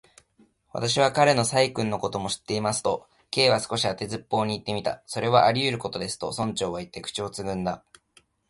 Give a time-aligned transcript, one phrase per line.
[0.73, 5.03] 「私は彼の細君のことも知っています」と、Ｋ は少し当てずっぽうにいってみた。
[5.05, 7.83] 「それはありうることです」と、村長はいって、口をつぐんだ。